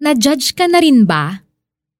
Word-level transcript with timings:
Na-judge 0.00 0.56
ka 0.56 0.64
na 0.64 0.80
rin 0.80 1.04
ba? 1.04 1.44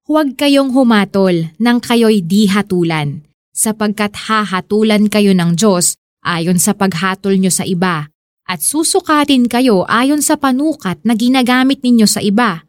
Huwag 0.09 0.33
kayong 0.33 0.73
humatol 0.73 1.53
nang 1.61 1.77
kayo'y 1.77 2.25
di 2.25 2.49
hatulan, 2.49 3.21
sapagkat 3.53 4.17
hahatulan 4.25 5.05
kayo 5.05 5.37
ng 5.37 5.53
Diyos 5.53 6.01
ayon 6.25 6.57
sa 6.57 6.73
paghatol 6.73 7.37
nyo 7.37 7.53
sa 7.53 7.61
iba, 7.61 8.09
at 8.49 8.59
susukatin 8.65 9.45
kayo 9.45 9.85
ayon 9.85 10.25
sa 10.25 10.33
panukat 10.33 10.97
na 11.05 11.13
ginagamit 11.13 11.85
ninyo 11.85 12.09
sa 12.09 12.25
iba. 12.25 12.65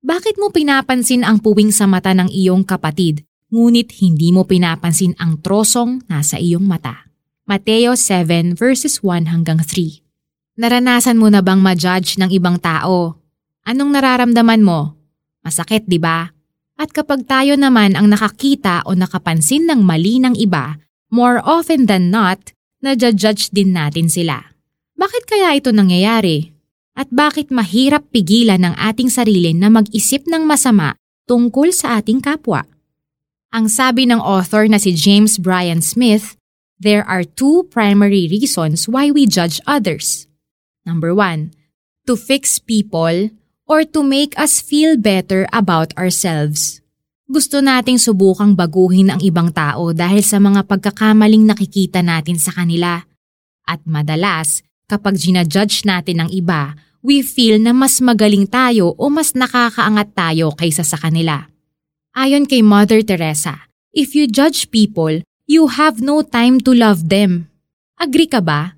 Bakit 0.00 0.40
mo 0.40 0.48
pinapansin 0.48 1.20
ang 1.20 1.44
puwing 1.44 1.68
sa 1.68 1.84
mata 1.84 2.16
ng 2.16 2.32
iyong 2.32 2.64
kapatid, 2.64 3.28
ngunit 3.52 3.92
hindi 4.00 4.32
mo 4.32 4.48
pinapansin 4.48 5.12
ang 5.20 5.44
trosong 5.44 6.08
nasa 6.08 6.40
iyong 6.40 6.64
mata? 6.64 7.12
Mateo 7.44 7.92
7 7.92 8.56
verses 8.56 9.04
1 9.04 9.28
hanggang 9.28 9.60
3 9.60 10.00
Naranasan 10.56 11.20
mo 11.20 11.28
na 11.28 11.44
bang 11.44 11.60
ma-judge 11.60 12.16
ng 12.16 12.32
ibang 12.32 12.56
tao 12.56 13.21
Anong 13.62 13.94
nararamdaman 13.94 14.62
mo? 14.66 14.98
Masakit, 15.46 15.86
di 15.86 16.02
ba? 16.02 16.26
At 16.74 16.90
kapag 16.90 17.30
tayo 17.30 17.54
naman 17.54 17.94
ang 17.94 18.10
nakakita 18.10 18.82
o 18.90 18.98
nakapansin 18.98 19.70
ng 19.70 19.86
mali 19.86 20.18
ng 20.18 20.34
iba, 20.34 20.82
more 21.14 21.38
often 21.46 21.86
than 21.86 22.10
not, 22.10 22.50
nadja-judge 22.82 23.54
din 23.54 23.70
natin 23.70 24.10
sila. 24.10 24.42
Bakit 24.98 25.22
kaya 25.30 25.54
ito 25.54 25.70
nangyayari? 25.70 26.50
At 26.98 27.08
bakit 27.14 27.54
mahirap 27.54 28.10
pigilan 28.10 28.66
ng 28.66 28.74
ating 28.76 29.08
sarili 29.08 29.54
na 29.54 29.70
mag-isip 29.70 30.26
ng 30.26 30.42
masama 30.42 30.98
tungkol 31.30 31.70
sa 31.70 32.02
ating 32.02 32.18
kapwa? 32.18 32.66
Ang 33.54 33.70
sabi 33.70 34.10
ng 34.10 34.18
author 34.18 34.66
na 34.66 34.82
si 34.82 34.90
James 34.90 35.38
Bryan 35.38 35.78
Smith, 35.80 36.34
there 36.82 37.06
are 37.06 37.22
two 37.22 37.62
primary 37.70 38.26
reasons 38.26 38.90
why 38.90 39.08
we 39.14 39.24
judge 39.24 39.62
others. 39.70 40.26
Number 40.82 41.14
one, 41.14 41.54
to 42.10 42.18
fix 42.18 42.58
people 42.58 43.30
or 43.72 43.88
to 43.88 44.04
make 44.04 44.36
us 44.36 44.60
feel 44.60 45.00
better 45.00 45.48
about 45.48 45.96
ourselves. 45.96 46.84
Gusto 47.24 47.64
nating 47.64 47.96
subukang 47.96 48.52
baguhin 48.52 49.08
ang 49.08 49.24
ibang 49.24 49.48
tao 49.48 49.96
dahil 49.96 50.20
sa 50.20 50.36
mga 50.36 50.68
pagkakamaling 50.68 51.48
nakikita 51.48 52.04
natin 52.04 52.36
sa 52.36 52.52
kanila. 52.52 53.00
At 53.64 53.80
madalas, 53.88 54.60
kapag 54.84 55.16
ginajudge 55.16 55.88
natin 55.88 56.20
ang 56.20 56.28
iba, 56.28 56.76
we 57.00 57.24
feel 57.24 57.56
na 57.56 57.72
mas 57.72 58.04
magaling 58.04 58.44
tayo 58.44 58.92
o 59.00 59.08
mas 59.08 59.32
nakakaangat 59.32 60.12
tayo 60.12 60.52
kaysa 60.52 60.84
sa 60.84 61.00
kanila. 61.00 61.48
Ayon 62.12 62.44
kay 62.44 62.60
Mother 62.60 63.00
Teresa, 63.00 63.72
if 63.96 64.12
you 64.12 64.28
judge 64.28 64.68
people, 64.68 65.24
you 65.48 65.72
have 65.72 66.04
no 66.04 66.20
time 66.20 66.60
to 66.60 66.76
love 66.76 67.08
them. 67.08 67.48
Agree 67.96 68.28
ka 68.28 68.44
ba? 68.44 68.76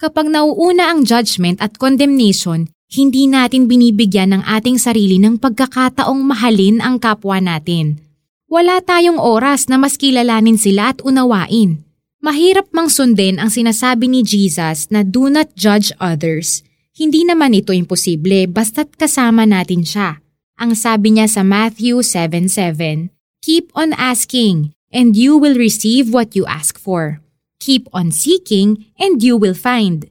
Kapag 0.00 0.32
nauuna 0.32 0.96
ang 0.96 1.04
judgment 1.04 1.60
at 1.60 1.76
condemnation, 1.76 2.72
hindi 2.90 3.30
natin 3.30 3.70
binibigyan 3.70 4.34
ng 4.34 4.42
ating 4.42 4.74
sarili 4.74 5.22
ng 5.22 5.38
pagkakataong 5.38 6.26
mahalin 6.26 6.82
ang 6.82 6.98
kapwa 6.98 7.38
natin. 7.38 8.02
Wala 8.50 8.82
tayong 8.82 9.22
oras 9.22 9.70
na 9.70 9.78
mas 9.78 9.94
kilalanin 9.94 10.58
sila 10.58 10.90
at 10.90 10.98
unawain. 11.06 11.86
Mahirap 12.18 12.66
mang 12.74 12.90
sundin 12.90 13.38
ang 13.38 13.46
sinasabi 13.46 14.10
ni 14.10 14.26
Jesus 14.26 14.90
na 14.90 15.06
do 15.06 15.30
not 15.30 15.54
judge 15.54 15.94
others. 16.02 16.66
Hindi 16.90 17.22
naman 17.22 17.54
ito 17.54 17.70
imposible 17.70 18.50
basta't 18.50 18.98
kasama 18.98 19.46
natin 19.46 19.86
siya. 19.86 20.18
Ang 20.58 20.74
sabi 20.74 21.14
niya 21.14 21.30
sa 21.30 21.46
Matthew 21.46 22.02
7.7, 22.02 23.14
Keep 23.40 23.70
on 23.72 23.94
asking, 23.96 24.74
and 24.90 25.14
you 25.14 25.38
will 25.38 25.54
receive 25.54 26.10
what 26.10 26.34
you 26.34 26.42
ask 26.44 26.74
for. 26.76 27.22
Keep 27.62 27.86
on 27.94 28.10
seeking, 28.10 28.90
and 28.98 29.22
you 29.22 29.38
will 29.38 29.56
find. 29.56 30.10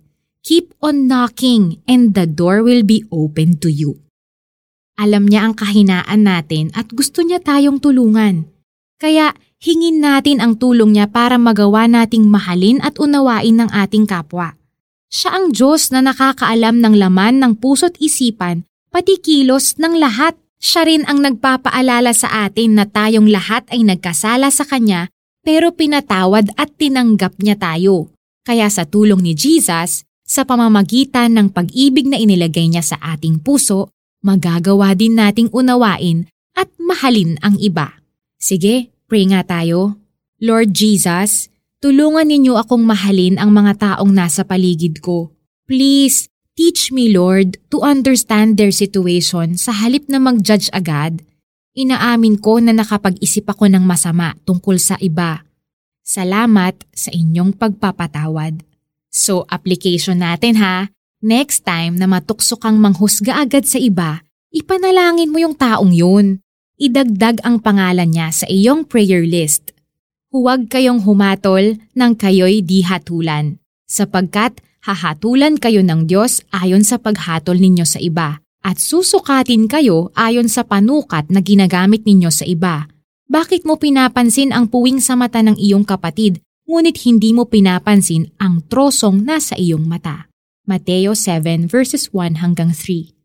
Keep 0.50 0.82
on 0.82 1.06
knocking 1.06 1.78
and 1.86 2.18
the 2.18 2.26
door 2.26 2.66
will 2.66 2.82
be 2.82 3.06
open 3.14 3.62
to 3.62 3.70
you. 3.70 4.02
Alam 4.98 5.30
niya 5.30 5.46
ang 5.46 5.54
kahinaan 5.54 6.26
natin 6.26 6.74
at 6.74 6.90
gusto 6.90 7.22
niya 7.22 7.38
tayong 7.38 7.78
tulungan. 7.78 8.50
Kaya 8.98 9.38
hingin 9.62 10.02
natin 10.02 10.42
ang 10.42 10.58
tulong 10.58 10.98
niya 10.98 11.06
para 11.06 11.38
magawa 11.38 11.86
nating 11.86 12.26
mahalin 12.26 12.82
at 12.82 12.98
unawain 12.98 13.62
ng 13.62 13.70
ating 13.70 14.10
kapwa. 14.10 14.58
Siya 15.14 15.38
ang 15.38 15.54
Diyos 15.54 15.94
na 15.94 16.02
nakakaalam 16.02 16.82
ng 16.82 16.98
laman 16.98 17.46
ng 17.46 17.54
puso't 17.62 18.02
isipan, 18.02 18.66
pati 18.90 19.22
kilos 19.22 19.78
ng 19.78 20.02
lahat. 20.02 20.34
Siya 20.58 20.90
rin 20.90 21.06
ang 21.06 21.22
nagpapaalala 21.22 22.10
sa 22.10 22.50
atin 22.50 22.74
na 22.74 22.90
tayong 22.90 23.30
lahat 23.30 23.70
ay 23.70 23.86
nagkasala 23.86 24.50
sa 24.50 24.66
Kanya 24.66 25.14
pero 25.46 25.78
pinatawad 25.78 26.58
at 26.58 26.74
tinanggap 26.74 27.38
niya 27.38 27.54
tayo. 27.54 28.10
Kaya 28.50 28.66
sa 28.74 28.90
tulong 28.90 29.22
ni 29.22 29.38
Jesus, 29.38 30.09
sa 30.30 30.46
pamamagitan 30.46 31.34
ng 31.34 31.50
pag-ibig 31.50 32.06
na 32.06 32.22
inilagay 32.22 32.70
niya 32.70 32.86
sa 32.86 33.02
ating 33.02 33.42
puso, 33.42 33.90
magagawa 34.22 34.94
din 34.94 35.18
nating 35.18 35.50
unawain 35.50 36.30
at 36.54 36.70
mahalin 36.78 37.42
ang 37.42 37.58
iba. 37.58 37.98
Sige, 38.38 38.94
pray 39.10 39.26
nga 39.34 39.42
tayo. 39.42 39.98
Lord 40.38 40.78
Jesus, 40.78 41.50
tulungan 41.82 42.30
ninyo 42.30 42.62
akong 42.62 42.86
mahalin 42.86 43.42
ang 43.42 43.50
mga 43.50 43.98
taong 43.98 44.14
nasa 44.14 44.46
paligid 44.46 45.02
ko. 45.02 45.34
Please, 45.66 46.30
teach 46.54 46.94
me 46.94 47.10
Lord 47.10 47.58
to 47.74 47.82
understand 47.82 48.62
their 48.62 48.70
situation 48.70 49.58
sa 49.58 49.74
halip 49.74 50.06
na 50.14 50.22
mag-judge 50.22 50.70
agad. 50.70 51.26
Inaamin 51.74 52.38
ko 52.38 52.62
na 52.62 52.76
nakapag-isip 52.76 53.50
ako 53.50 53.66
ng 53.66 53.82
masama 53.82 54.38
tungkol 54.46 54.78
sa 54.78 54.94
iba. 55.02 55.42
Salamat 56.06 56.86
sa 56.94 57.10
inyong 57.16 57.56
pagpapatawad. 57.58 58.69
So 59.10 59.50
application 59.50 60.22
natin 60.22 60.62
ha, 60.62 60.94
next 61.26 61.66
time 61.66 61.98
na 61.98 62.06
matukso 62.06 62.56
kang 62.62 62.78
manghusga 62.78 63.42
agad 63.42 63.66
sa 63.66 63.82
iba, 63.82 64.22
ipanalangin 64.54 65.34
mo 65.34 65.42
yung 65.42 65.58
taong 65.58 65.90
yun. 65.90 66.40
Idagdag 66.80 67.44
ang 67.44 67.60
pangalan 67.60 68.08
niya 68.08 68.32
sa 68.32 68.46
iyong 68.48 68.88
prayer 68.88 69.28
list. 69.28 69.76
Huwag 70.32 70.70
kayong 70.72 71.04
humatol 71.04 71.76
nang 71.98 72.16
kayo'y 72.16 72.64
di 72.64 72.86
hatulan, 72.86 73.60
sapagkat 73.90 74.62
hahatulan 74.86 75.60
kayo 75.60 75.84
ng 75.84 76.08
Diyos 76.08 76.46
ayon 76.56 76.86
sa 76.86 77.02
paghatol 77.02 77.60
ninyo 77.60 77.84
sa 77.84 78.00
iba, 78.00 78.40
at 78.64 78.78
susukatin 78.80 79.68
kayo 79.68 80.14
ayon 80.16 80.48
sa 80.48 80.64
panukat 80.64 81.28
na 81.34 81.44
ginagamit 81.44 82.06
ninyo 82.08 82.32
sa 82.32 82.48
iba. 82.48 82.88
Bakit 83.28 83.68
mo 83.68 83.76
pinapansin 83.76 84.56
ang 84.56 84.72
puwing 84.72 85.02
sa 85.04 85.20
mata 85.20 85.44
ng 85.44 85.58
iyong 85.60 85.84
kapatid 85.84 86.40
ngunit 86.70 87.02
hindi 87.02 87.34
mo 87.34 87.50
pinapansin 87.50 88.30
ang 88.38 88.62
trosong 88.70 89.26
nasa 89.26 89.58
iyong 89.58 89.90
mata. 89.90 90.30
Mateo 90.70 91.18
7 91.18 91.66
verses 91.66 92.14
1 92.14 92.46
hanggang 92.46 92.70
3 92.70 93.19